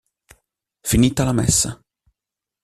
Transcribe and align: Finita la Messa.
Finita 0.81 1.23
la 1.23 1.31
Messa. 1.31 1.79